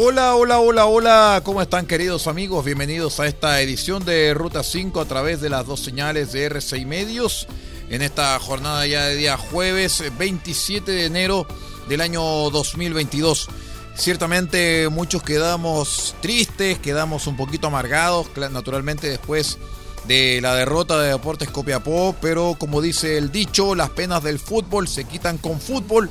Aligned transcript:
Hola, 0.00 0.36
hola, 0.36 0.60
hola, 0.60 0.86
hola, 0.86 1.42
¿cómo 1.42 1.60
están 1.60 1.84
queridos 1.84 2.28
amigos? 2.28 2.64
Bienvenidos 2.64 3.18
a 3.18 3.26
esta 3.26 3.60
edición 3.60 4.04
de 4.04 4.32
Ruta 4.32 4.62
5 4.62 5.00
a 5.00 5.06
través 5.06 5.40
de 5.40 5.50
las 5.50 5.66
dos 5.66 5.80
señales 5.80 6.30
de 6.30 6.48
R6 6.48 6.86
Medios 6.86 7.48
en 7.90 8.02
esta 8.02 8.38
jornada 8.38 8.86
ya 8.86 9.06
de 9.06 9.16
día 9.16 9.36
jueves 9.36 10.04
27 10.16 10.92
de 10.92 11.04
enero 11.06 11.48
del 11.88 12.00
año 12.00 12.22
2022. 12.22 13.48
Ciertamente 13.96 14.88
muchos 14.88 15.24
quedamos 15.24 16.14
tristes, 16.22 16.78
quedamos 16.78 17.26
un 17.26 17.36
poquito 17.36 17.66
amargados, 17.66 18.28
naturalmente 18.52 19.10
después 19.10 19.58
de 20.06 20.38
la 20.40 20.54
derrota 20.54 21.02
de 21.02 21.08
Deportes 21.08 21.50
Copiapó, 21.50 22.14
pero 22.20 22.54
como 22.56 22.80
dice 22.80 23.18
el 23.18 23.32
dicho, 23.32 23.74
las 23.74 23.90
penas 23.90 24.22
del 24.22 24.38
fútbol 24.38 24.86
se 24.86 25.06
quitan 25.06 25.38
con 25.38 25.60
fútbol 25.60 26.08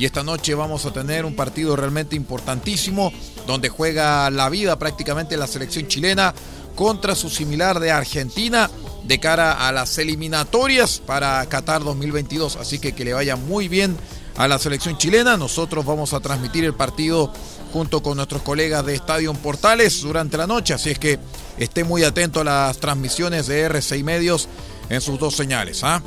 y 0.00 0.06
esta 0.06 0.24
noche 0.24 0.54
vamos 0.54 0.86
a 0.86 0.94
tener 0.94 1.26
un 1.26 1.36
partido 1.36 1.76
realmente 1.76 2.16
importantísimo 2.16 3.12
donde 3.46 3.68
juega 3.68 4.30
la 4.30 4.48
vida 4.48 4.78
prácticamente 4.78 5.36
la 5.36 5.46
selección 5.46 5.88
chilena 5.88 6.34
contra 6.74 7.14
su 7.14 7.28
similar 7.28 7.78
de 7.80 7.90
Argentina 7.90 8.70
de 9.04 9.20
cara 9.20 9.68
a 9.68 9.72
las 9.72 9.98
eliminatorias 9.98 11.02
para 11.04 11.44
Qatar 11.50 11.84
2022. 11.84 12.56
Así 12.56 12.78
que 12.78 12.94
que 12.94 13.04
le 13.04 13.12
vaya 13.12 13.36
muy 13.36 13.68
bien 13.68 13.94
a 14.38 14.48
la 14.48 14.58
selección 14.58 14.96
chilena. 14.96 15.36
Nosotros 15.36 15.84
vamos 15.84 16.14
a 16.14 16.20
transmitir 16.20 16.64
el 16.64 16.72
partido 16.72 17.30
junto 17.70 18.02
con 18.02 18.16
nuestros 18.16 18.40
colegas 18.40 18.86
de 18.86 18.94
Estadio 18.94 19.34
Portales 19.34 20.00
durante 20.00 20.38
la 20.38 20.46
noche. 20.46 20.72
Así 20.72 20.88
es 20.88 20.98
que 20.98 21.18
esté 21.58 21.84
muy 21.84 22.04
atento 22.04 22.40
a 22.40 22.44
las 22.44 22.78
transmisiones 22.78 23.48
de 23.48 23.68
R6 23.68 24.02
Medios 24.02 24.48
en 24.88 25.02
sus 25.02 25.18
dos 25.18 25.36
señales. 25.36 25.84
¿ah? 25.84 26.00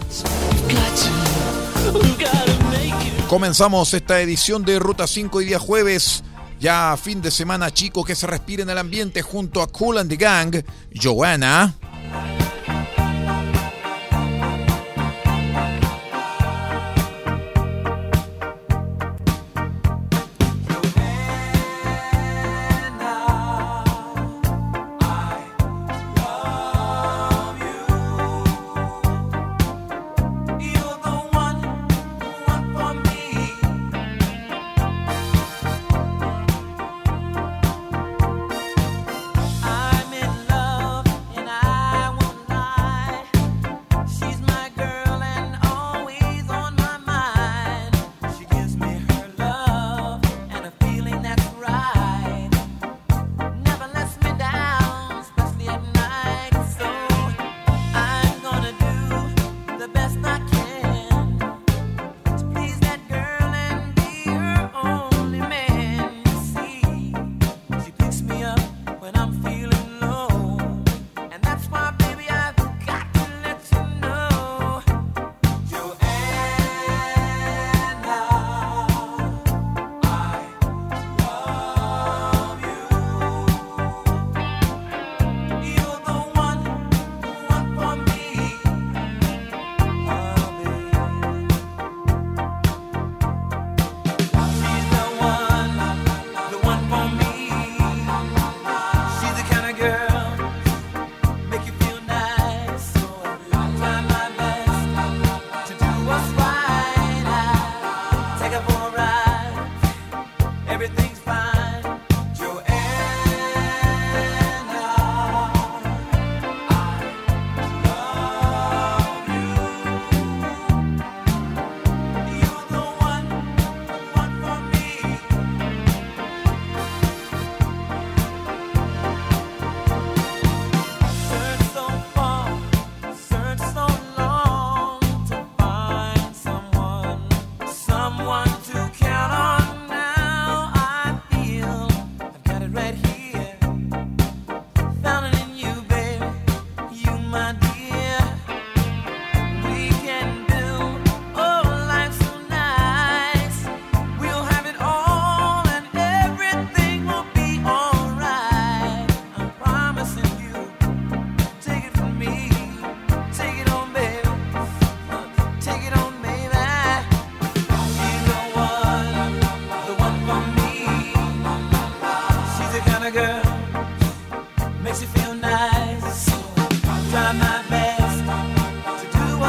Comenzamos 3.33 3.95
esta 3.95 4.21
edición 4.21 4.63
de 4.63 4.77
Ruta 4.77 5.07
5 5.07 5.41
y 5.41 5.45
día 5.45 5.57
jueves. 5.57 6.23
Ya 6.59 6.95
fin 7.01 7.19
de 7.19 7.31
semana, 7.31 7.71
chico, 7.71 8.03
que 8.03 8.13
se 8.13 8.27
respire 8.27 8.61
en 8.61 8.69
el 8.69 8.77
ambiente 8.77 9.23
junto 9.23 9.63
a 9.63 9.67
Cool 9.69 9.97
and 9.97 10.09
the 10.11 10.17
Gang, 10.17 10.63
Joanna. 10.93 11.73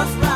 lost. 0.05 0.34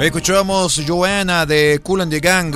Escuchamos 0.00 0.80
Joanna 0.86 1.44
de 1.44 1.78
Cool 1.82 2.00
and 2.00 2.10
the 2.10 2.20
Gang. 2.20 2.54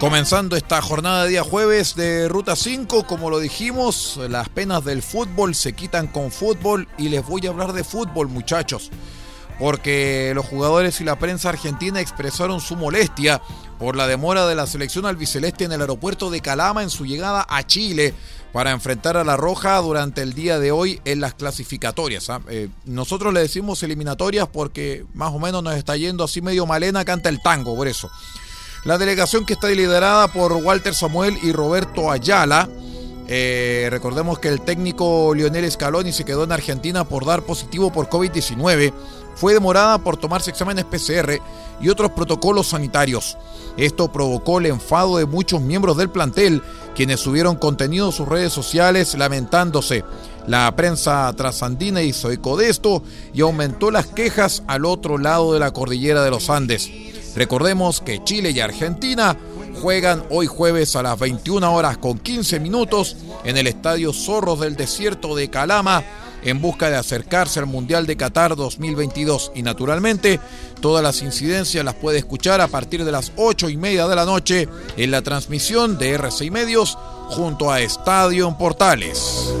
Comenzando 0.00 0.56
esta 0.56 0.82
jornada 0.82 1.22
de 1.22 1.30
día 1.30 1.44
jueves 1.44 1.94
de 1.94 2.28
Ruta 2.28 2.56
5, 2.56 3.06
como 3.06 3.30
lo 3.30 3.38
dijimos, 3.38 4.18
las 4.28 4.48
penas 4.48 4.84
del 4.84 5.02
fútbol 5.02 5.54
se 5.54 5.74
quitan 5.74 6.08
con 6.08 6.32
fútbol 6.32 6.88
y 6.98 7.10
les 7.10 7.24
voy 7.24 7.46
a 7.46 7.50
hablar 7.50 7.72
de 7.72 7.84
fútbol, 7.84 8.28
muchachos. 8.28 8.90
porque 9.58 10.32
los 10.34 10.46
jugadores 10.46 11.00
y 11.00 11.04
la 11.04 11.18
prensa 11.18 11.48
argentina 11.48 12.00
expresaron 12.00 12.60
su 12.60 12.76
molestia 12.76 13.42
por 13.78 13.96
la 13.96 14.06
demora 14.06 14.46
de 14.46 14.54
la 14.54 14.66
selección 14.66 15.06
albiceleste 15.06 15.64
en 15.64 15.72
el 15.72 15.80
aeropuerto 15.80 16.30
de 16.30 16.40
Calama 16.40 16.82
en 16.82 16.90
su 16.90 17.06
llegada 17.06 17.46
a 17.48 17.66
Chile 17.66 18.14
para 18.52 18.72
enfrentar 18.72 19.16
a 19.16 19.24
la 19.24 19.36
Roja 19.36 19.76
durante 19.78 20.22
el 20.22 20.32
día 20.32 20.58
de 20.58 20.72
hoy 20.72 21.00
en 21.04 21.20
las 21.20 21.34
clasificatorias. 21.34 22.30
¿ah? 22.30 22.40
Eh, 22.48 22.68
nosotros 22.86 23.32
le 23.32 23.40
decimos 23.40 23.82
eliminatorias 23.82 24.48
porque 24.48 25.04
más 25.14 25.32
o 25.32 25.38
menos 25.38 25.62
nos 25.62 25.76
está 25.76 25.96
yendo 25.96 26.24
así 26.24 26.40
medio 26.40 26.66
malena, 26.66 27.04
canta 27.04 27.28
el 27.28 27.40
tango, 27.40 27.76
por 27.76 27.88
eso. 27.88 28.10
La 28.84 28.98
delegación 28.98 29.44
que 29.44 29.52
está 29.52 29.68
liderada 29.68 30.28
por 30.28 30.52
Walter 30.52 30.94
Samuel 30.94 31.36
y 31.42 31.52
Roberto 31.52 32.10
Ayala. 32.10 32.68
Eh, 33.30 33.88
recordemos 33.90 34.38
que 34.38 34.48
el 34.48 34.62
técnico 34.62 35.34
Lionel 35.34 35.70
Scaloni 35.70 36.12
se 36.12 36.24
quedó 36.24 36.44
en 36.44 36.52
Argentina 36.52 37.04
por 37.04 37.26
dar 37.26 37.42
positivo 37.42 37.92
por 37.92 38.08
COVID-19 38.08 38.92
fue 39.38 39.54
demorada 39.54 39.98
por 39.98 40.16
tomarse 40.16 40.50
exámenes 40.50 40.84
PCR 40.84 41.40
y 41.80 41.88
otros 41.88 42.10
protocolos 42.10 42.68
sanitarios. 42.68 43.38
Esto 43.76 44.10
provocó 44.10 44.58
el 44.58 44.66
enfado 44.66 45.18
de 45.18 45.26
muchos 45.26 45.60
miembros 45.60 45.96
del 45.96 46.10
plantel, 46.10 46.60
quienes 46.96 47.20
subieron 47.20 47.54
contenido 47.54 48.06
en 48.06 48.12
sus 48.12 48.26
redes 48.26 48.52
sociales 48.52 49.14
lamentándose. 49.14 50.04
La 50.48 50.74
prensa 50.74 51.32
trasandina 51.36 52.02
hizo 52.02 52.32
eco 52.32 52.56
de 52.56 52.68
esto 52.68 53.02
y 53.32 53.42
aumentó 53.42 53.92
las 53.92 54.06
quejas 54.06 54.64
al 54.66 54.84
otro 54.84 55.18
lado 55.18 55.52
de 55.52 55.60
la 55.60 55.72
cordillera 55.72 56.24
de 56.24 56.30
los 56.30 56.50
Andes. 56.50 56.90
Recordemos 57.36 58.00
que 58.00 58.24
Chile 58.24 58.50
y 58.50 58.58
Argentina 58.58 59.36
juegan 59.80 60.24
hoy 60.30 60.48
jueves 60.48 60.96
a 60.96 61.02
las 61.04 61.16
21 61.16 61.72
horas 61.72 61.98
con 61.98 62.18
15 62.18 62.58
minutos 62.58 63.16
en 63.44 63.56
el 63.56 63.68
Estadio 63.68 64.12
Zorros 64.12 64.58
del 64.58 64.74
Desierto 64.74 65.36
de 65.36 65.48
Calama 65.48 66.02
en 66.42 66.60
busca 66.60 66.90
de 66.90 66.96
acercarse 66.96 67.60
al 67.60 67.66
Mundial 67.66 68.06
de 68.06 68.16
Qatar 68.16 68.56
2022 68.56 69.52
y 69.54 69.62
naturalmente 69.62 70.40
todas 70.80 71.02
las 71.02 71.22
incidencias 71.22 71.84
las 71.84 71.94
puede 71.94 72.18
escuchar 72.18 72.60
a 72.60 72.68
partir 72.68 73.04
de 73.04 73.12
las 73.12 73.32
8 73.36 73.68
y 73.68 73.76
media 73.76 74.06
de 74.06 74.16
la 74.16 74.24
noche 74.24 74.68
en 74.96 75.10
la 75.10 75.22
transmisión 75.22 75.98
de 75.98 76.12
RCI 76.12 76.50
Medios 76.50 76.96
junto 77.28 77.70
a 77.70 77.80
Estadio 77.80 78.48
en 78.48 78.56
Portales. 78.56 79.52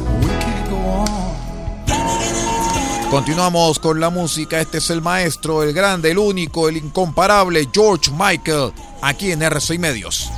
Continuamos 3.10 3.78
con 3.78 4.00
la 4.00 4.10
música, 4.10 4.60
este 4.60 4.78
es 4.78 4.90
el 4.90 5.00
maestro, 5.00 5.62
el 5.62 5.72
grande, 5.72 6.10
el 6.10 6.18
único, 6.18 6.68
el 6.68 6.76
incomparable 6.76 7.66
George 7.72 8.10
Michael, 8.10 8.72
aquí 9.00 9.32
en 9.32 9.42
RCI 9.42 9.78
Medios. 9.78 10.30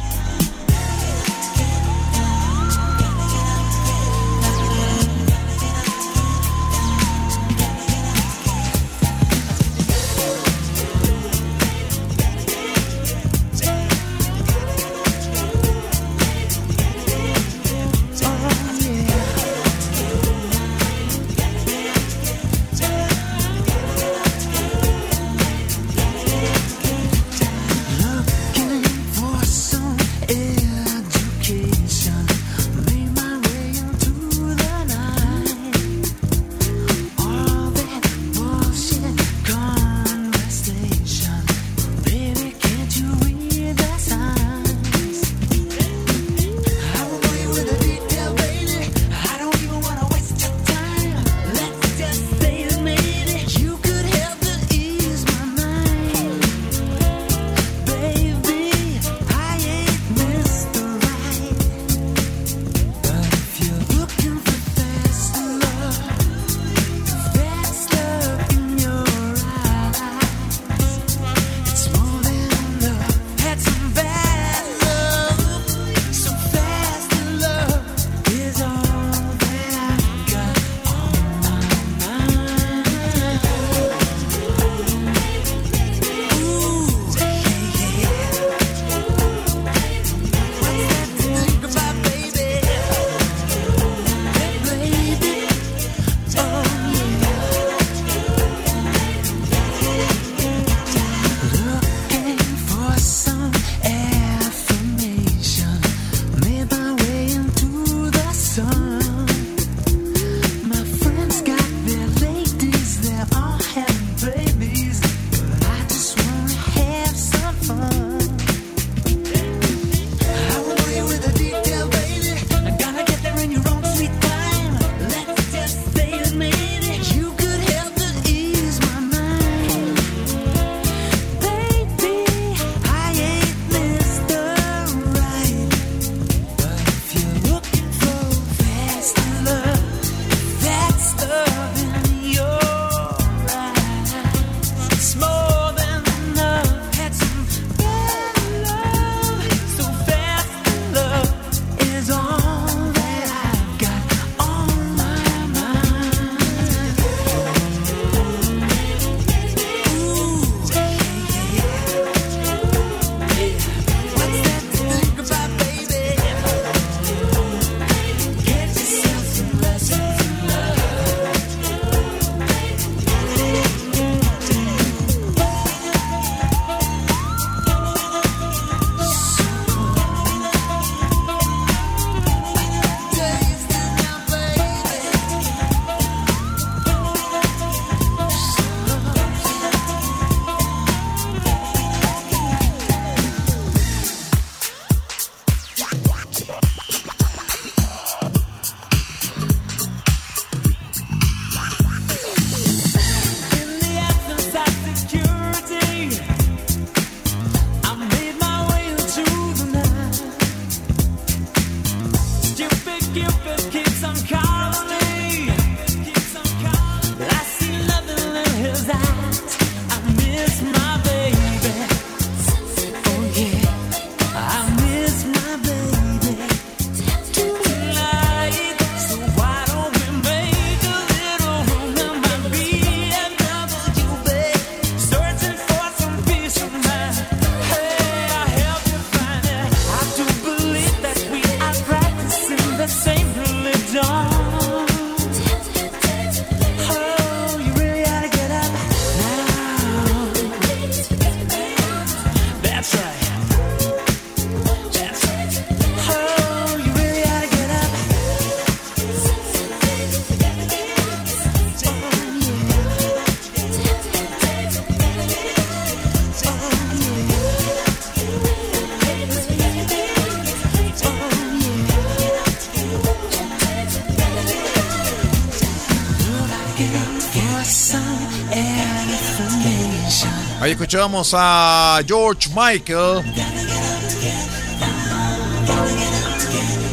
Ahí 280.70 280.74
escuchamos 280.74 281.34
a 281.36 282.00
George 282.06 282.48
Michael. 282.54 283.24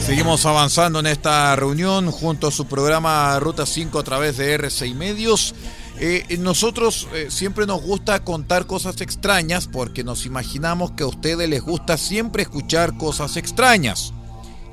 Seguimos 0.04 0.44
avanzando 0.48 1.00
en 1.00 1.06
esta 1.06 1.56
reunión 1.56 2.10
junto 2.10 2.48
a 2.48 2.52
su 2.52 2.66
programa 2.66 3.40
Ruta 3.40 3.68
5 3.68 4.00
a 4.00 4.04
través 4.04 4.38
de 4.38 4.52
RCI 4.56 4.96
Medios. 4.96 5.54
Eh, 6.00 6.38
nosotros 6.40 7.08
eh, 7.14 7.28
siempre 7.30 7.68
nos 7.68 7.84
gusta 7.84 8.24
contar 8.24 8.66
cosas 8.66 9.00
extrañas 9.02 9.68
porque 9.68 10.04
nos 10.04 10.26
imaginamos 10.26 10.94
que 10.94 11.04
a 11.04 11.08
ustedes 11.08 11.48
les 11.48 11.62
gusta 11.62 11.98
siempre 11.98 12.42
escuchar 12.42 12.98
cosas 12.98 13.38
extrañas. 13.38 14.12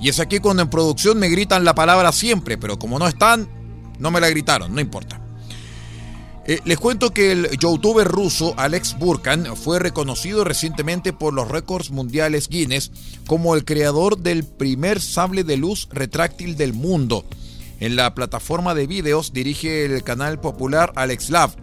Y 0.01 0.09
es 0.09 0.19
aquí 0.19 0.39
cuando 0.39 0.63
en 0.63 0.71
producción 0.71 1.19
me 1.19 1.29
gritan 1.29 1.67
la 1.67 1.75
palabra 1.75 2.11
siempre, 2.11 2.57
pero 2.57 2.79
como 2.79 2.99
no 2.99 3.07
están, 3.07 3.51
no 3.99 4.11
me 4.11 4.23
la 4.23 4.31
gritaron, 4.31 4.75
no 4.75 4.81
importa. 4.81 5.24
Eh, 6.47 6.61
les 6.67 6.79
cuento 6.79 7.11
que 7.11 7.33
el 7.33 7.59
youtuber 7.59 8.07
ruso 8.07 8.53
Alex 8.59 8.99
Burkan 8.99 9.57
fue 9.57 9.79
reconocido 9.79 10.45
recientemente 10.45 11.15
por 11.15 11.33
los 11.33 11.49
récords 11.49 11.91
mundiales 11.91 12.49
Guinness 12.49 12.93
como 13.27 13.55
el 13.55 13.65
creador 13.65 14.19
del 14.19 14.45
primer 14.45 15.01
sable 15.01 15.43
de 15.43 15.57
luz 15.57 15.89
retráctil 15.91 16.57
del 16.57 16.75
mundo. 16.75 17.25
En 17.81 17.97
la 17.97 18.15
plataforma 18.15 18.75
de 18.75 18.87
videos 18.87 19.33
dirige 19.33 19.87
el 19.87 20.03
canal 20.05 20.39
popular 20.39 20.93
Alex 20.97 21.31
Love. 21.31 21.57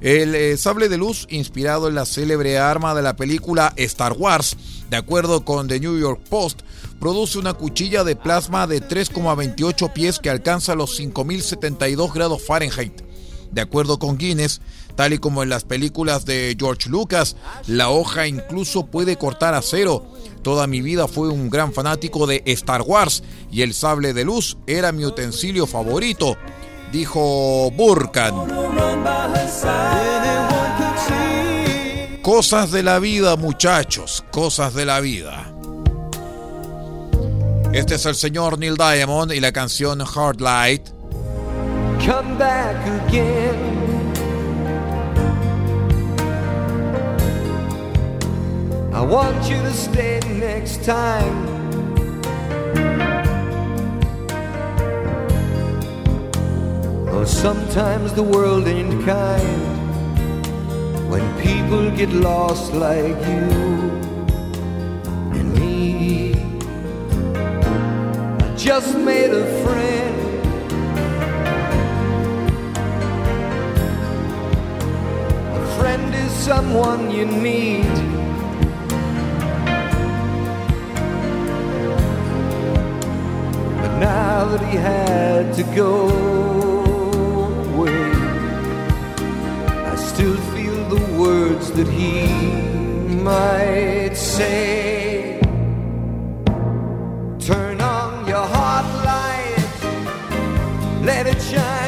El 0.00 0.36
eh, 0.36 0.56
sable 0.56 0.88
de 0.88 0.98
luz, 0.98 1.26
inspirado 1.28 1.88
en 1.88 1.96
la 1.96 2.06
célebre 2.06 2.58
arma 2.58 2.94
de 2.94 3.02
la 3.02 3.16
película 3.16 3.72
Star 3.74 4.12
Wars, 4.12 4.56
de 4.88 4.96
acuerdo 4.96 5.44
con 5.44 5.66
The 5.66 5.80
New 5.80 5.98
York 5.98 6.20
Post, 6.30 6.60
produce 7.00 7.38
una 7.38 7.54
cuchilla 7.54 8.04
de 8.04 8.14
plasma 8.14 8.68
de 8.68 8.80
3,28 8.80 9.92
pies 9.92 10.20
que 10.20 10.30
alcanza 10.30 10.76
los 10.76 10.94
5072 10.94 12.14
grados 12.14 12.46
Fahrenheit. 12.46 13.07
De 13.52 13.60
acuerdo 13.60 13.98
con 13.98 14.18
Guinness, 14.18 14.60
tal 14.94 15.12
y 15.12 15.18
como 15.18 15.42
en 15.42 15.48
las 15.48 15.64
películas 15.64 16.24
de 16.24 16.56
George 16.58 16.90
Lucas, 16.90 17.36
la 17.66 17.88
hoja 17.88 18.26
incluso 18.26 18.86
puede 18.86 19.16
cortar 19.16 19.54
acero. 19.54 20.06
Toda 20.42 20.66
mi 20.66 20.80
vida 20.80 21.08
fue 21.08 21.28
un 21.28 21.50
gran 21.50 21.72
fanático 21.72 22.26
de 22.26 22.42
Star 22.46 22.82
Wars 22.82 23.22
y 23.50 23.62
el 23.62 23.74
sable 23.74 24.12
de 24.12 24.24
luz 24.24 24.58
era 24.66 24.92
mi 24.92 25.04
utensilio 25.04 25.66
favorito, 25.66 26.36
dijo 26.92 27.70
Burkan. 27.70 28.34
Cosas 32.22 32.70
de 32.70 32.82
la 32.82 32.98
vida, 32.98 33.36
muchachos, 33.36 34.24
cosas 34.30 34.74
de 34.74 34.84
la 34.84 35.00
vida. 35.00 35.54
Este 37.72 37.94
es 37.94 38.06
el 38.06 38.14
señor 38.14 38.58
Neil 38.58 38.76
Diamond 38.76 39.32
y 39.32 39.40
la 39.40 39.52
canción 39.52 40.00
Hard 40.02 40.40
Light 40.40 40.97
come 42.04 42.38
back 42.38 42.76
again. 43.02 43.78
I 48.92 49.02
want 49.02 49.48
you 49.48 49.56
to 49.62 49.72
stay 49.72 50.20
next 50.26 50.84
time. 50.84 51.46
Oh, 57.10 57.24
sometimes 57.24 58.12
the 58.14 58.22
world 58.22 58.66
ain't 58.66 59.04
kind 59.04 59.78
when 61.10 61.22
people 61.40 61.90
get 61.96 62.10
lost 62.10 62.72
like 62.72 63.18
you 63.32 63.48
and 65.36 65.52
me. 65.54 66.34
I 68.44 68.54
just 68.56 68.96
made 68.96 69.30
a 69.30 69.44
friend. 69.64 69.97
Someone 76.48 77.10
you 77.10 77.26
need. 77.26 77.84
But 83.80 83.92
now 83.98 84.46
that 84.52 84.62
he 84.70 84.76
had 84.78 85.52
to 85.58 85.62
go 85.82 86.08
away, 87.74 88.12
I 89.92 89.94
still 89.96 90.38
feel 90.54 90.78
the 90.94 91.02
words 91.22 91.70
that 91.72 91.88
he 92.00 92.14
might 93.30 94.14
say. 94.14 95.40
Turn 97.50 97.78
on 97.82 98.26
your 98.26 98.46
heart 98.56 98.88
light, 99.10 99.68
let 101.04 101.26
it 101.26 101.40
shine 101.42 101.87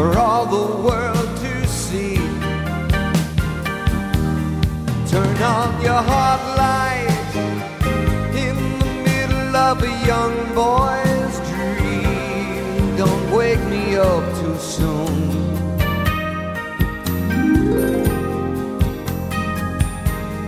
for 0.00 0.16
all 0.16 0.46
the 0.46 0.68
world 0.86 1.30
to 1.44 1.68
see. 1.68 2.16
Turn 5.12 5.36
on 5.56 5.70
your 5.86 6.02
hot 6.12 6.42
light 6.62 7.30
in 8.44 8.56
the 8.78 8.90
middle 9.08 9.54
of 9.68 9.76
a 9.90 9.94
young 10.12 10.36
boy's 10.62 11.36
dream. 11.52 12.96
Don't 12.96 13.26
wake 13.30 13.64
me 13.74 13.96
up 13.96 14.24
too 14.40 14.58
soon. 14.76 15.14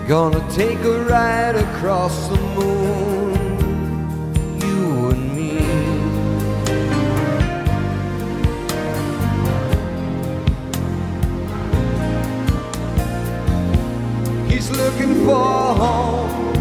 Gonna 0.08 0.42
take 0.60 0.80
a 0.94 0.98
ride 1.12 1.56
across 1.56 2.14
the 2.28 2.40
moon. 2.56 3.11
Looking 14.70 15.24
for 15.24 15.74
home. 15.82 16.54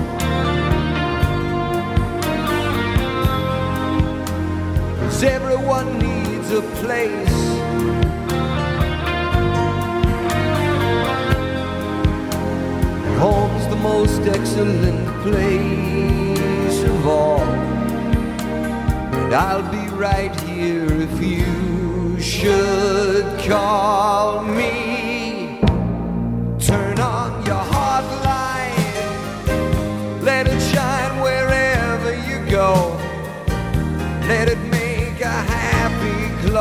Cause 5.00 5.24
everyone 5.24 6.00
needs 6.00 6.52
a 6.52 6.62
place. 6.82 7.42
Home's 13.20 13.68
the 13.68 13.76
most 13.76 14.22
excellent 14.22 15.08
place 15.22 16.84
of 16.84 17.08
all. 17.08 17.42
And 19.14 19.34
I'll 19.34 19.70
be 19.72 19.88
right 19.96 20.34
here 20.42 20.88
if 20.92 21.22
you 21.22 22.20
should 22.20 23.26
call 23.48 24.44
me. 24.44 24.91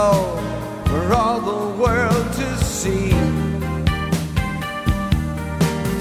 Happy 0.00 0.88
for 0.88 1.14
all 1.14 1.40
the 1.40 1.82
world 1.82 2.26
to 2.32 2.56
see. 2.64 3.10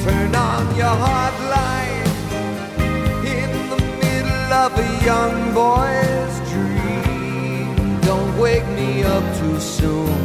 Turn 0.04 0.36
on 0.36 0.64
your 0.76 0.96
hot 1.06 1.36
light 1.56 2.08
in 3.38 3.50
the 3.72 3.80
middle 4.02 4.54
of 4.64 4.72
a 4.86 4.90
young 5.10 5.54
boy's 5.54 6.36
dream. 6.52 8.00
Don't 8.02 8.38
wake 8.40 8.68
me 8.80 9.04
up 9.04 9.26
too 9.40 9.60
soon. 9.60 10.20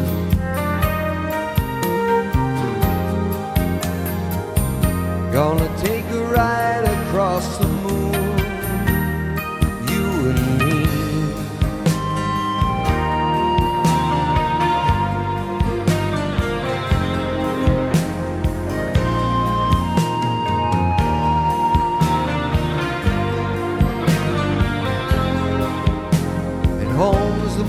Gonna 5.32 5.73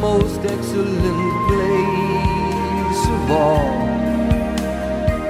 most 0.06 0.42
excellent 0.46 1.34
place 1.50 3.04
of 3.18 3.32
all. 3.44 3.78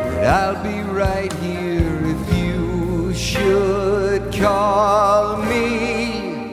But 0.09 0.23
I'll 0.39 0.61
be 0.71 0.79
right 1.03 1.31
here 1.45 1.97
if 2.13 2.23
you 2.41 3.13
should 3.13 4.21
call 4.33 5.37
me. 5.51 6.49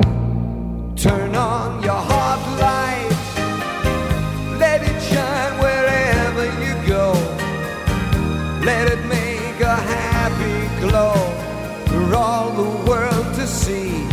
Turn 1.07 1.35
on 1.35 1.83
your 1.88 2.02
heart 2.11 2.43
light, 2.67 3.23
let 4.62 4.79
it 4.91 4.99
shine 5.11 5.55
wherever 5.64 6.45
you 6.62 6.75
go. 6.97 7.07
Let 8.71 8.85
it 8.95 9.02
make 9.19 9.59
a 9.75 9.79
happy 9.97 10.59
glow 10.85 11.17
for 11.88 12.05
all 12.14 12.49
the 12.61 12.71
world 12.88 13.29
to 13.35 13.47
see. 13.49 14.12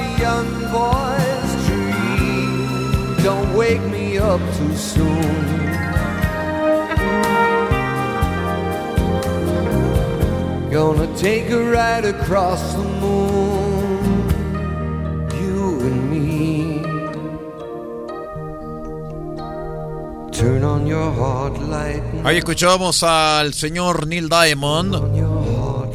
Young 0.00 0.48
boy's 0.72 1.52
dream. 1.66 3.16
Don't 3.22 3.54
wake 3.56 3.82
me 3.90 4.18
up 4.18 4.40
too 4.56 4.74
soon. 4.76 5.52
Gonna 10.70 11.06
take 11.18 11.50
a 11.50 11.62
ride 11.70 12.06
across 12.06 12.72
the 12.72 12.82
moon, 13.02 14.00
you 15.40 15.80
and 15.88 16.10
me. 16.10 16.82
Turn 20.32 20.64
on 20.64 20.86
your 20.86 21.12
heart 21.12 21.60
light. 21.60 22.02
Ahí 22.24 22.38
escuchábamos 22.38 23.02
al 23.02 23.52
señor 23.52 24.06
Neil 24.06 24.30
Diamond. 24.30 24.94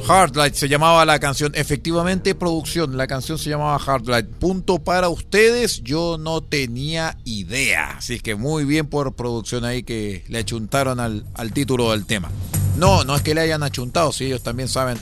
Hardlight 0.07 0.53
se 0.53 0.69
llamaba 0.69 1.03
la 1.03 1.19
canción. 1.19 1.51
Efectivamente, 1.53 2.33
producción. 2.33 2.95
La 2.95 3.07
canción 3.07 3.37
se 3.37 3.49
llamaba 3.49 3.77
Hardlight. 3.77 4.25
Punto 4.25 4.79
para 4.79 5.09
ustedes. 5.09 5.83
Yo 5.83 6.17
no 6.17 6.41
tenía 6.41 7.17
idea. 7.25 7.97
Así 7.97 8.21
que 8.21 8.35
muy 8.35 8.63
bien 8.63 8.87
por 8.87 9.15
producción 9.15 9.65
ahí 9.65 9.83
que 9.83 10.23
le 10.29 10.39
achuntaron 10.39 11.01
al, 11.01 11.25
al 11.33 11.51
título 11.51 11.91
del 11.91 12.05
tema. 12.05 12.31
No, 12.77 13.03
no 13.03 13.17
es 13.17 13.21
que 13.21 13.35
le 13.35 13.41
hayan 13.41 13.63
achuntado. 13.63 14.13
Si 14.13 14.25
ellos 14.25 14.43
también 14.43 14.69
saben. 14.69 14.97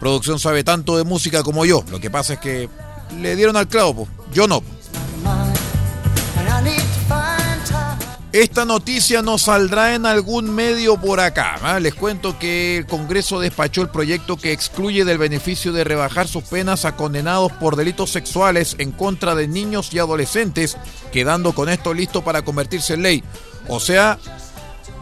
Producción 0.00 0.38
sabe 0.38 0.64
tanto 0.64 0.96
de 0.96 1.04
música 1.04 1.42
como 1.42 1.66
yo. 1.66 1.84
Lo 1.90 2.00
que 2.00 2.10
pasa 2.10 2.34
es 2.34 2.38
que 2.38 2.70
le 3.20 3.36
dieron 3.36 3.56
al 3.58 3.68
clavo. 3.68 4.08
Yo 4.32 4.48
no. 4.48 4.62
Esta 8.36 8.66
noticia 8.66 9.22
no 9.22 9.38
saldrá 9.38 9.94
en 9.94 10.04
algún 10.04 10.54
medio 10.54 11.00
por 11.00 11.20
acá. 11.20 11.54
¿ah? 11.62 11.80
Les 11.80 11.94
cuento 11.94 12.38
que 12.38 12.76
el 12.76 12.84
Congreso 12.84 13.40
despachó 13.40 13.80
el 13.80 13.88
proyecto 13.88 14.36
que 14.36 14.52
excluye 14.52 15.06
del 15.06 15.16
beneficio 15.16 15.72
de 15.72 15.84
rebajar 15.84 16.28
sus 16.28 16.44
penas 16.44 16.84
a 16.84 16.96
condenados 16.96 17.50
por 17.52 17.76
delitos 17.76 18.10
sexuales 18.10 18.76
en 18.78 18.92
contra 18.92 19.34
de 19.34 19.48
niños 19.48 19.88
y 19.94 20.00
adolescentes, 20.00 20.76
quedando 21.12 21.54
con 21.54 21.70
esto 21.70 21.94
listo 21.94 22.24
para 22.24 22.42
convertirse 22.42 22.92
en 22.92 23.04
ley. 23.04 23.24
O 23.68 23.80
sea, 23.80 24.18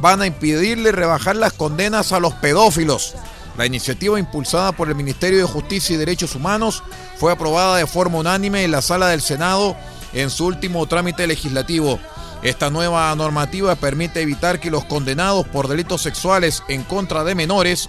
van 0.00 0.22
a 0.22 0.28
impedirle 0.28 0.92
rebajar 0.92 1.34
las 1.34 1.54
condenas 1.54 2.12
a 2.12 2.20
los 2.20 2.34
pedófilos. 2.34 3.16
La 3.58 3.66
iniciativa 3.66 4.16
impulsada 4.16 4.70
por 4.70 4.88
el 4.88 4.94
Ministerio 4.94 5.38
de 5.38 5.52
Justicia 5.52 5.94
y 5.94 5.98
Derechos 5.98 6.36
Humanos 6.36 6.84
fue 7.16 7.32
aprobada 7.32 7.78
de 7.78 7.88
forma 7.88 8.18
unánime 8.18 8.62
en 8.62 8.70
la 8.70 8.80
sala 8.80 9.08
del 9.08 9.22
Senado 9.22 9.76
en 10.12 10.30
su 10.30 10.46
último 10.46 10.86
trámite 10.86 11.26
legislativo. 11.26 11.98
Esta 12.44 12.68
nueva 12.68 13.14
normativa 13.16 13.74
permite 13.74 14.20
evitar 14.20 14.60
que 14.60 14.70
los 14.70 14.84
condenados 14.84 15.48
por 15.48 15.66
delitos 15.66 16.02
sexuales 16.02 16.62
en 16.68 16.82
contra 16.84 17.24
de 17.24 17.34
menores 17.34 17.88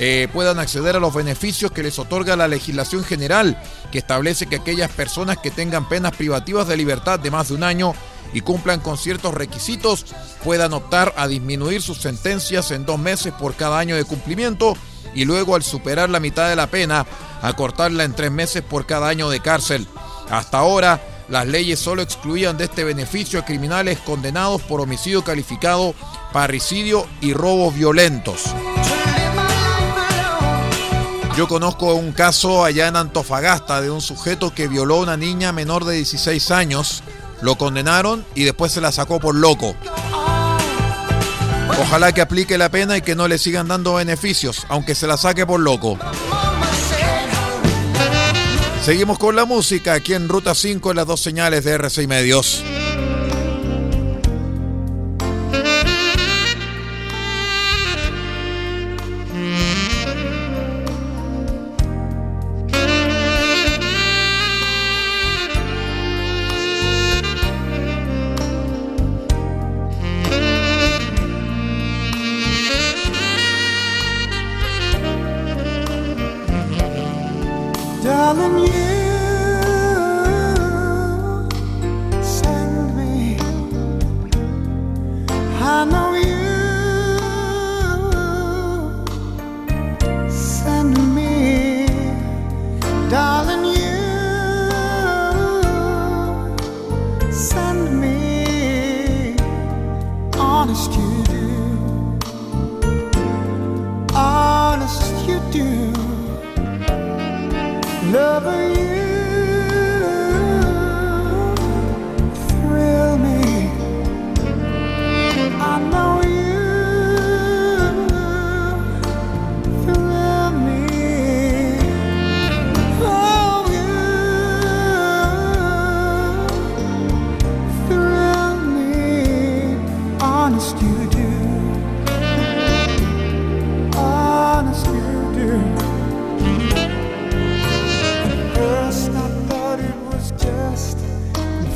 eh, 0.00 0.26
puedan 0.32 0.58
acceder 0.58 0.96
a 0.96 1.00
los 1.00 1.14
beneficios 1.14 1.70
que 1.70 1.84
les 1.84 1.96
otorga 2.00 2.34
la 2.34 2.48
legislación 2.48 3.04
general, 3.04 3.62
que 3.92 3.98
establece 3.98 4.46
que 4.46 4.56
aquellas 4.56 4.90
personas 4.90 5.38
que 5.38 5.52
tengan 5.52 5.88
penas 5.88 6.16
privativas 6.16 6.66
de 6.66 6.76
libertad 6.76 7.20
de 7.20 7.30
más 7.30 7.48
de 7.48 7.54
un 7.54 7.62
año 7.62 7.94
y 8.32 8.40
cumplan 8.40 8.80
con 8.80 8.98
ciertos 8.98 9.32
requisitos 9.32 10.06
puedan 10.42 10.72
optar 10.72 11.14
a 11.16 11.28
disminuir 11.28 11.80
sus 11.80 11.98
sentencias 11.98 12.72
en 12.72 12.84
dos 12.84 12.98
meses 12.98 13.32
por 13.32 13.54
cada 13.54 13.78
año 13.78 13.94
de 13.94 14.04
cumplimiento 14.04 14.76
y 15.14 15.24
luego 15.24 15.54
al 15.54 15.62
superar 15.62 16.10
la 16.10 16.18
mitad 16.20 16.48
de 16.48 16.56
la 16.56 16.66
pena 16.66 17.06
acortarla 17.42 18.02
en 18.02 18.14
tres 18.14 18.32
meses 18.32 18.62
por 18.62 18.86
cada 18.86 19.08
año 19.08 19.30
de 19.30 19.38
cárcel. 19.38 19.86
Hasta 20.30 20.58
ahora, 20.58 21.00
las 21.28 21.46
leyes 21.46 21.78
solo 21.78 22.02
excluían 22.02 22.56
de 22.56 22.64
este 22.64 22.84
beneficio 22.84 23.40
a 23.40 23.44
criminales 23.44 23.98
condenados 23.98 24.62
por 24.62 24.80
homicidio 24.80 25.22
calificado, 25.22 25.94
parricidio 26.32 27.06
y 27.20 27.34
robos 27.34 27.74
violentos. 27.74 28.44
Yo 31.36 31.46
conozco 31.46 31.94
un 31.94 32.12
caso 32.12 32.64
allá 32.64 32.88
en 32.88 32.96
Antofagasta 32.96 33.80
de 33.80 33.90
un 33.90 34.00
sujeto 34.00 34.52
que 34.52 34.66
violó 34.66 34.96
a 34.96 35.02
una 35.02 35.16
niña 35.16 35.52
menor 35.52 35.84
de 35.84 35.94
16 35.94 36.50
años, 36.50 37.04
lo 37.42 37.56
condenaron 37.56 38.24
y 38.34 38.42
después 38.44 38.72
se 38.72 38.80
la 38.80 38.90
sacó 38.90 39.20
por 39.20 39.36
loco. 39.36 39.76
Ojalá 41.80 42.12
que 42.12 42.22
aplique 42.22 42.58
la 42.58 42.70
pena 42.70 42.96
y 42.96 43.02
que 43.02 43.14
no 43.14 43.28
le 43.28 43.38
sigan 43.38 43.68
dando 43.68 43.94
beneficios, 43.94 44.66
aunque 44.68 44.96
se 44.96 45.06
la 45.06 45.16
saque 45.16 45.46
por 45.46 45.60
loco. 45.60 45.96
Seguimos 48.88 49.18
con 49.18 49.36
la 49.36 49.44
música 49.44 49.92
aquí 49.92 50.14
en 50.14 50.30
Ruta 50.30 50.54
5 50.54 50.92
en 50.92 50.96
las 50.96 51.06
dos 51.06 51.20
señales 51.20 51.62
de 51.62 51.72
RCI 51.74 52.06
Medios. 52.06 52.64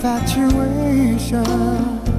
Infatuation 0.02 2.11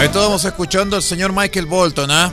Estábamos 0.00 0.44
escuchando 0.44 0.94
al 0.94 1.02
señor 1.02 1.32
Michael 1.32 1.66
Bolton, 1.66 2.10
¿ah? 2.12 2.32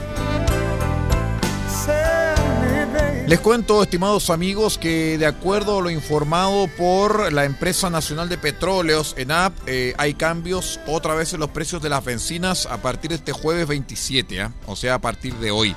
Les 3.26 3.40
cuento, 3.40 3.82
estimados 3.82 4.30
amigos, 4.30 4.78
que 4.78 5.18
de 5.18 5.26
acuerdo 5.26 5.78
a 5.78 5.82
lo 5.82 5.90
informado 5.90 6.68
por 6.78 7.32
la 7.32 7.44
empresa 7.44 7.90
nacional 7.90 8.28
de 8.28 8.38
petróleos, 8.38 9.16
ENAP, 9.18 9.52
eh, 9.66 9.94
hay 9.98 10.14
cambios 10.14 10.78
otra 10.86 11.16
vez 11.16 11.34
en 11.34 11.40
los 11.40 11.50
precios 11.50 11.82
de 11.82 11.88
las 11.88 12.04
bencinas 12.04 12.66
a 12.66 12.76
partir 12.76 13.10
de 13.10 13.16
este 13.16 13.32
jueves 13.32 13.66
27, 13.66 14.42
¿ah? 14.42 14.52
o 14.66 14.76
sea, 14.76 14.94
a 14.94 15.00
partir 15.00 15.34
de 15.34 15.50
hoy. 15.50 15.74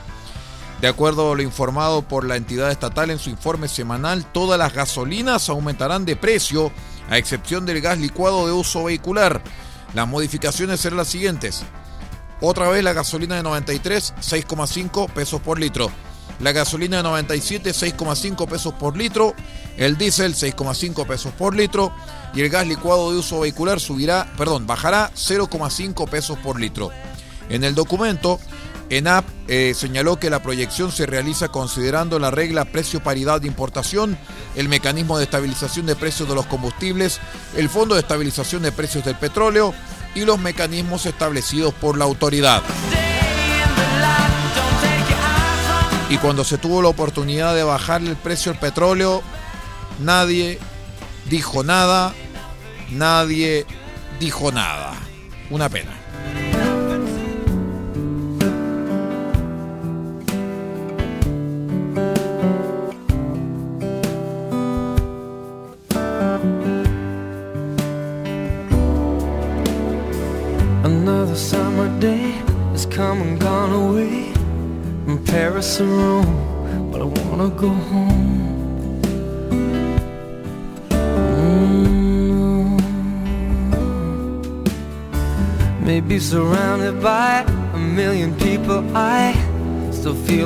De 0.81 0.87
acuerdo 0.87 1.31
a 1.31 1.35
lo 1.35 1.41
informado 1.41 2.03
por 2.03 2.23
la 2.23 2.35
entidad 2.35 2.69
estatal 2.69 3.09
en 3.09 3.17
su 3.17 3.31
informe 3.31 3.67
semanal, 3.67 4.31
todas 4.31 4.59
las 4.59 4.75
gasolinas 4.75 5.49
aumentarán 5.49 6.05
de 6.05 6.15
precio, 6.15 6.71
a 7.09 7.17
excepción 7.17 7.65
del 7.65 7.81
gas 7.81 7.97
licuado 7.97 8.45
de 8.45 8.53
uso 8.53 8.83
vehicular. 8.83 9.41
Las 9.93 10.07
modificaciones 10.07 10.79
serán 10.79 10.97
las 10.97 11.07
siguientes. 11.07 11.63
Otra 12.41 12.69
vez 12.69 12.83
la 12.83 12.93
gasolina 12.93 13.35
de 13.35 13.43
93, 13.43 14.13
6,5 14.21 15.09
pesos 15.09 15.41
por 15.41 15.59
litro. 15.59 15.91
La 16.39 16.53
gasolina 16.53 16.97
de 16.97 17.03
97, 17.03 17.71
6,5 17.71 18.47
pesos 18.47 18.73
por 18.73 18.95
litro. 18.95 19.33
El 19.75 19.97
diésel, 19.97 20.35
6,5 20.35 21.05
pesos 21.05 21.33
por 21.33 21.53
litro. 21.53 21.91
Y 22.33 22.41
el 22.41 22.49
gas 22.49 22.65
licuado 22.65 23.11
de 23.11 23.17
uso 23.17 23.41
vehicular 23.41 23.79
subirá, 23.81 24.31
perdón, 24.37 24.65
bajará 24.65 25.11
0,5 25.15 26.07
pesos 26.07 26.37
por 26.39 26.59
litro. 26.59 26.91
En 27.49 27.63
el 27.63 27.75
documento, 27.75 28.39
ENAP 28.89 29.25
eh, 29.47 29.73
señaló 29.75 30.19
que 30.19 30.29
la 30.29 30.41
proyección 30.41 30.91
se 30.91 31.05
realiza 31.05 31.49
considerando 31.49 32.17
la 32.17 32.31
regla 32.31 32.65
precio-paridad 32.65 33.41
de 33.41 33.47
importación, 33.47 34.17
el 34.55 34.67
mecanismo 34.67 35.17
de 35.17 35.25
estabilización 35.25 35.85
de 35.85 35.95
precios 35.95 36.27
de 36.27 36.35
los 36.35 36.47
combustibles, 36.47 37.19
el 37.55 37.69
Fondo 37.69 37.95
de 37.95 38.01
Estabilización 38.01 38.63
de 38.63 38.71
Precios 38.71 39.05
del 39.05 39.15
Petróleo 39.15 39.73
y 40.15 40.25
los 40.25 40.39
mecanismos 40.39 41.05
establecidos 41.05 41.73
por 41.75 41.97
la 41.97 42.05
autoridad. 42.05 42.63
Y 46.09 46.17
cuando 46.17 46.43
se 46.43 46.57
tuvo 46.57 46.81
la 46.81 46.89
oportunidad 46.89 47.53
de 47.53 47.63
bajarle 47.63 48.09
el 48.09 48.17
precio 48.17 48.51
al 48.51 48.59
petróleo, 48.59 49.21
nadie 49.99 50.57
dijo 51.29 51.63
nada, 51.63 52.15
nadie 52.89 53.67
dijo 54.19 54.51
nada. 54.51 54.93
Una 55.51 55.69
pena. 55.69 56.08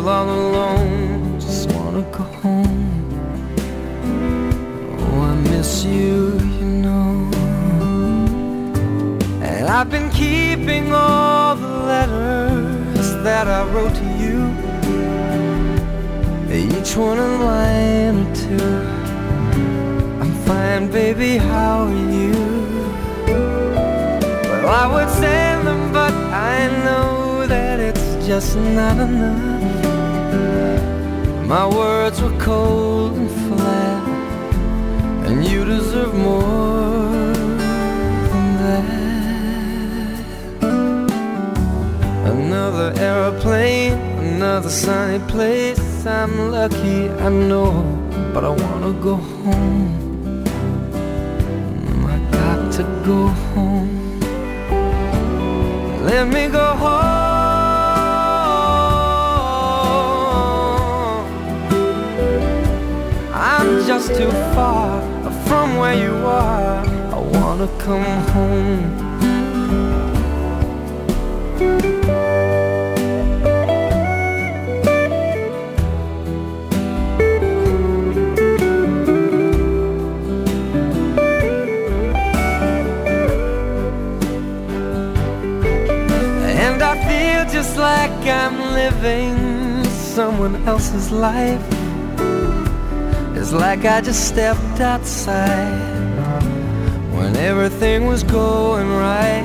Feel 0.03 0.09
all 0.09 0.29
alone. 0.29 1.39
Just 1.39 1.71
wanna 1.71 2.01
go 2.11 2.23
home. 2.41 2.89
Oh, 4.99 5.21
I 5.31 5.35
miss 5.49 5.83
you, 5.83 6.37
you 6.59 6.69
know. 6.85 7.31
And 9.41 9.67
I've 9.69 9.89
been 9.89 10.09
keeping 10.11 10.93
all 10.93 11.55
the 11.55 11.75
letters 11.91 13.07
that 13.23 13.47
I 13.47 13.61
wrote 13.71 13.95
to 14.01 14.07
you. 14.23 14.39
Each 16.63 16.95
one 16.97 17.19
a 17.19 17.31
line 17.49 18.15
or 18.23 18.35
two. 18.45 18.73
I'm 20.21 20.33
fine, 20.47 20.91
baby, 20.91 21.37
how 21.37 21.87
are 21.87 22.01
you? 22.17 22.35
Well, 24.63 24.69
I 24.83 24.85
would 24.93 25.09
send 25.23 25.67
them, 25.67 25.81
but 25.91 26.13
I 26.51 26.67
know 26.85 27.47
that 27.47 27.79
it's 27.79 28.27
just 28.27 28.55
not 28.57 28.97
enough. 28.97 29.52
My 31.47 31.67
words 31.67 32.21
were 32.21 32.37
cold 32.39 33.13
and 33.17 33.29
flat, 33.29 34.07
and 35.27 35.45
you 35.45 35.65
deserve 35.65 36.15
more 36.15 37.33
than 38.31 38.47
that. 38.61 39.03
Another 42.25 42.93
aeroplane, 42.97 43.93
another 44.33 44.69
sunny 44.69 45.19
place. 45.27 46.05
I'm 46.05 46.51
lucky, 46.51 47.09
I 47.09 47.29
know, 47.29 47.71
but 48.33 48.43
I 48.43 48.49
wanna 48.49 48.93
go 48.93 49.15
home. 49.15 50.43
I 52.07 52.17
got 52.31 52.71
to 52.77 52.83
go 53.05 53.27
home. 53.53 54.19
Let 56.05 56.27
me 56.27 56.47
go 56.47 56.65
home. 56.75 57.02
Too 64.17 64.31
far 64.53 65.01
from 65.47 65.77
where 65.77 65.95
you 65.95 66.13
are. 66.25 66.85
I 67.11 67.19
wanna 67.35 67.67
come 67.79 68.03
home. 68.33 68.83
And 86.65 86.83
I 86.83 86.93
feel 87.07 87.51
just 87.51 87.77
like 87.77 88.11
I'm 88.27 88.57
living 88.73 89.83
someone 89.85 90.55
else's 90.67 91.11
life. 91.11 91.82
It's 93.35 93.51
like 93.51 93.85
I 93.85 94.01
just 94.01 94.27
stepped 94.27 94.79
outside 94.79 95.93
when 97.11 97.35
everything 97.35 98.05
was 98.05 98.23
going 98.23 98.89
right. 98.89 99.43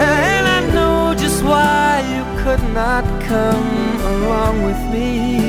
And 0.00 0.46
I 0.48 0.60
know 0.74 1.14
just 1.16 1.42
why 1.44 2.02
you 2.14 2.24
could 2.42 2.62
not 2.74 3.04
come 3.22 4.00
along 4.14 4.62
with 4.64 4.80
me. 4.92 5.40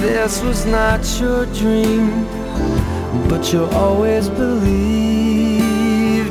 This 0.00 0.42
was 0.42 0.64
not 0.66 1.00
your 1.20 1.46
dream, 1.46 2.24
but 3.28 3.52
you 3.52 3.64
always 3.64 4.28
believed 4.28 5.58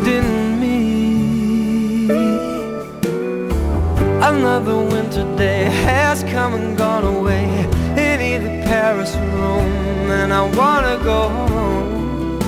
in 0.07 0.59
me. 0.59 2.09
Another 4.21 4.77
winter 4.77 5.25
day 5.35 5.65
has 5.65 6.23
come 6.23 6.53
and 6.53 6.77
gone 6.77 7.03
away 7.03 7.58
Paris 8.89 9.15
Rome, 9.17 10.09
and 10.19 10.33
I 10.33 10.41
wanna 10.59 10.97
go 11.03 11.29
home. 11.29 12.39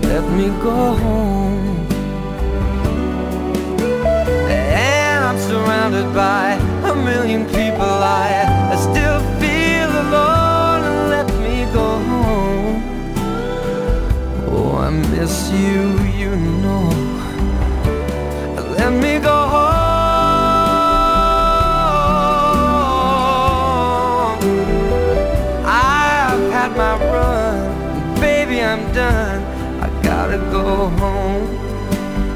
Let 0.00 0.24
me 0.38 0.46
go 0.68 0.78
home. 1.04 1.86
And 4.48 5.22
I'm 5.28 5.38
surrounded 5.50 6.08
by 6.14 6.52
a 6.90 6.94
million 6.96 7.44
people. 7.44 7.92
I, 8.22 8.46
I 8.72 8.76
still 8.88 9.20
feel 9.40 9.90
alone. 10.04 10.82
Let 11.14 11.28
me 11.44 11.56
go 11.78 11.88
home. 12.10 12.76
Oh, 14.48 14.78
I 14.86 14.88
miss 15.12 15.34
you, 15.60 15.80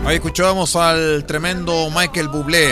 Ahí 0.09 0.15
escuchábamos 0.15 0.75
al 0.75 1.27
tremendo 1.27 1.91
Michael 1.91 2.29
Bublé. 2.29 2.71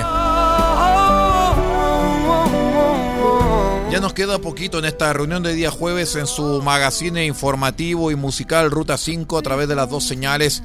Ya 3.91 4.01
nos 4.01 4.15
queda 4.15 4.39
poquito 4.39 4.79
en 4.79 4.87
esta 4.87 5.13
reunión 5.13 5.43
de 5.43 5.53
día 5.53 5.71
jueves 5.71 6.17
en 6.17 6.27
su 6.27 6.63
magazine 6.63 7.27
informativo 7.27 8.11
y 8.11 8.15
musical 8.15 8.71
Ruta 8.71 8.97
5 8.97 9.37
a 9.37 9.43
través 9.43 9.69
de 9.69 9.75
las 9.75 9.91
dos 9.91 10.05
señales 10.05 10.63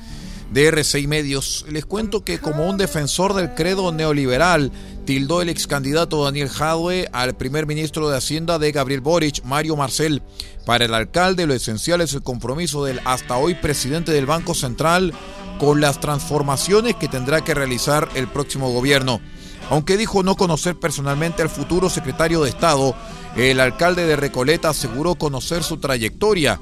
de 0.54 0.72
R6 0.72 1.10
Medios. 1.10 1.66
Les 1.68 1.86
cuento 1.86 2.24
que 2.24 2.40
como 2.40 2.70
un 2.70 2.78
defensor 2.78 3.34
del 3.34 3.54
credo 3.54 3.92
neoliberal, 3.92 4.72
tildó 5.04 5.42
el 5.42 5.50
ex 5.50 5.68
candidato 5.68 6.24
Daniel 6.24 6.48
Jadwe 6.48 7.10
al 7.12 7.36
primer 7.36 7.66
ministro 7.66 8.10
de 8.10 8.16
Hacienda 8.16 8.60
de 8.60 8.72
Gabriel 8.72 9.02
Boric, 9.02 9.44
Mario 9.44 9.76
Marcel. 9.76 10.22
Para 10.66 10.86
el 10.86 10.94
alcalde 10.94 11.48
lo 11.48 11.54
esencial 11.54 12.00
es 12.00 12.14
el 12.14 12.24
compromiso 12.24 12.86
del 12.86 13.02
hasta 13.04 13.36
hoy 13.36 13.56
presidente 13.56 14.14
del 14.14 14.26
Banco 14.26 14.54
Central 14.54 15.14
con 15.62 15.80
las 15.80 16.00
transformaciones 16.00 16.96
que 16.96 17.08
tendrá 17.08 17.44
que 17.44 17.54
realizar 17.54 18.10
el 18.16 18.28
próximo 18.28 18.72
gobierno. 18.72 19.22
Aunque 19.70 19.96
dijo 19.96 20.24
no 20.24 20.36
conocer 20.36 20.76
personalmente 20.76 21.44
al 21.44 21.50
futuro 21.50 21.88
secretario 21.88 22.42
de 22.42 22.50
Estado, 22.50 22.96
el 23.36 23.60
alcalde 23.60 24.08
de 24.08 24.16
Recoleta 24.16 24.70
aseguró 24.70 25.14
conocer 25.14 25.62
su 25.62 25.78
trayectoria. 25.78 26.60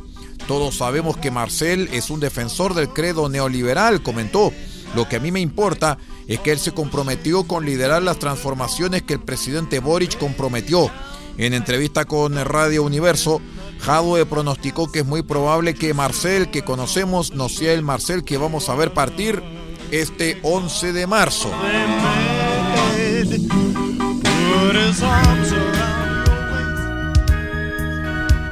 Todos 0.50 0.76
sabemos 0.76 1.16
que 1.16 1.32
Marcel 1.32 1.88
es 1.94 2.10
un 2.10 2.20
defensor 2.20 2.74
del 2.74 2.90
credo 2.90 3.30
neoliberal, 3.30 4.04
comentó. 4.04 4.52
Lo 4.94 5.08
que 5.08 5.16
a 5.16 5.22
mí 5.22 5.32
me 5.32 5.40
importa 5.40 5.98
es 6.28 6.42
que 6.42 6.52
él 6.52 6.60
se 6.60 6.74
comprometió 6.74 7.46
con 7.46 7.66
liderar 7.66 8.04
las 8.04 8.20
transformaciones 8.20 9.04
que 9.04 9.14
el 9.14 9.22
presidente 9.22 9.80
Boric 9.80 10.18
comprometió. 10.18 10.92
En 11.38 11.54
entrevista 11.54 12.04
con 12.04 12.36
Radio 12.36 12.84
Universo, 12.84 13.40
Jadwe 13.80 14.26
pronosticó 14.26 14.92
que 14.92 15.00
es 15.00 15.06
muy 15.06 15.22
probable 15.22 15.74
que 15.74 15.94
Marcel 15.94 16.52
que 16.52 16.64
conocemos 16.64 17.34
no 17.34 17.50
sea 17.50 17.74
el 17.74 17.82
Marcel 17.82 18.24
que 18.24 18.38
vamos 18.38 18.70
a 18.70 18.76
ver 18.76 18.94
partir 18.94 19.42
este 19.92 20.40
11 20.44 20.94
de 20.94 21.08
marzo. 21.08 21.52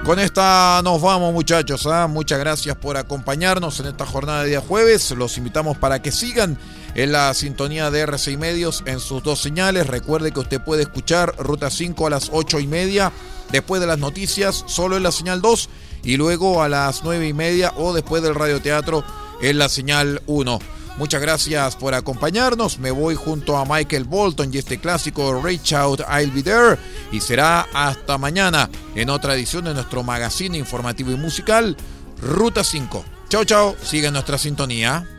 Con 0.08 0.20
esta 0.20 0.80
nos 0.86 1.02
vamos 1.02 1.34
muchachos. 1.34 1.86
¿ah? 1.86 2.08
Muchas 2.08 2.40
gracias 2.40 2.78
por 2.78 2.96
acompañarnos 2.96 3.82
en 3.82 3.88
esta 3.88 4.06
jornada 4.06 4.44
de 4.44 4.50
día 4.52 4.62
jueves. 4.62 5.12
Los 5.12 5.38
invitamos 5.38 5.78
para 5.78 6.02
que 6.02 6.14
sigan 6.14 6.58
en 6.96 7.12
la 7.12 7.34
sintonía 7.34 7.92
de 7.92 8.00
RCI 8.00 8.38
Medios 8.38 8.84
en 8.86 9.02
sus 9.02 9.22
dos 9.22 9.42
señales. 9.42 9.86
Recuerde 9.86 10.32
que 10.32 10.40
usted 10.40 10.62
puede 10.62 10.84
escuchar 10.84 11.36
Ruta 11.38 11.70
5 11.70 12.08
a 12.08 12.10
las 12.10 12.30
8 12.32 12.62
y 12.62 12.68
media, 12.68 13.12
después 13.52 13.82
de 13.82 13.88
las 13.88 14.00
noticias, 14.00 14.64
solo 14.68 14.98
en 14.98 15.04
la 15.04 15.12
señal 15.12 15.42
2, 15.42 15.70
y 16.04 16.18
luego 16.18 16.64
a 16.64 16.70
las 16.70 17.04
9 17.04 17.28
y 17.28 17.34
media 17.34 17.74
o 17.78 17.94
después 17.94 18.24
del 18.24 18.36
radioteatro 18.36 19.04
en 19.42 19.58
la 19.58 19.70
señal 19.70 20.22
1. 20.28 20.60
Muchas 20.98 21.22
gracias 21.22 21.76
por 21.76 21.94
acompañarnos. 21.94 22.80
Me 22.80 22.90
voy 22.90 23.14
junto 23.14 23.56
a 23.56 23.66
Michael 23.66 24.06
Bolton 24.06 24.52
y 24.52 24.58
este 24.58 24.80
clásico 24.80 25.40
Reach 25.42 25.74
Out, 25.74 26.02
I'll 26.02 26.32
Be 26.32 26.42
There. 26.42 26.78
Y 27.12 27.22
será 27.22 27.68
hasta 27.72 28.18
mañana 28.18 28.70
en 28.96 29.12
otra 29.12 29.36
edición 29.36 29.66
de 29.66 29.76
nuestro 29.76 30.02
magazine 30.02 30.58
informativo 30.58 31.12
y 31.12 31.16
musical 31.16 31.78
Ruta 32.20 32.64
5. 32.64 33.06
Chao, 33.30 33.44
chao. 33.46 33.76
Sigue 33.84 34.10
nuestra 34.10 34.40
sintonía. 34.40 35.17